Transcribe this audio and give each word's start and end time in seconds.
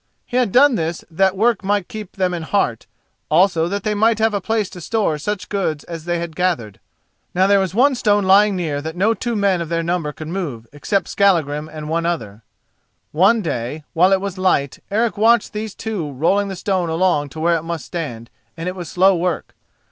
He 0.25 0.35
had 0.37 0.51
done 0.51 0.73
this 0.73 1.05
that 1.11 1.37
work 1.37 1.63
might 1.63 1.87
keep 1.87 2.13
them 2.13 2.33
in 2.33 2.41
heart, 2.41 2.87
also 3.29 3.67
that 3.67 3.83
they 3.83 3.93
might 3.93 4.17
have 4.17 4.33
a 4.33 4.41
place 4.41 4.67
to 4.71 4.81
store 4.81 5.19
such 5.19 5.47
goods 5.47 5.83
as 5.83 6.05
they 6.05 6.17
had 6.17 6.35
gathered. 6.35 6.79
Now 7.35 7.45
there 7.45 7.59
was 7.59 7.75
one 7.75 7.93
stone 7.93 8.23
lying 8.23 8.55
near 8.55 8.81
that 8.81 8.95
no 8.95 9.13
two 9.13 9.35
men 9.35 9.61
of 9.61 9.69
their 9.69 9.83
number 9.83 10.11
could 10.11 10.29
move, 10.29 10.65
except 10.73 11.07
Skallagrim 11.07 11.69
and 11.71 11.87
one 11.87 12.07
other. 12.07 12.41
One 13.11 13.43
day, 13.43 13.83
while 13.93 14.11
it 14.11 14.21
was 14.21 14.39
light, 14.39 14.79
Eric 14.89 15.19
watched 15.19 15.53
these 15.53 15.75
two 15.75 16.11
rolling 16.11 16.47
the 16.47 16.55
stone 16.55 16.89
along 16.89 17.29
to 17.29 17.39
where 17.39 17.55
it 17.55 17.61
must 17.61 17.85
stand, 17.85 18.31
and 18.57 18.67
it 18.67 18.75
was 18.75 18.89
slow 18.89 19.15
work. 19.15 19.53